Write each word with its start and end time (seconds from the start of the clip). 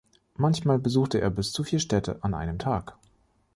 Manchmal 0.35 0.79
besuchte 0.79 1.21
er 1.21 1.29
bis 1.29 1.51
zu 1.51 1.63
vier 1.63 1.77
Städte 1.77 2.23
an 2.23 2.33
einem 2.33 2.57
Tag. 2.57 2.95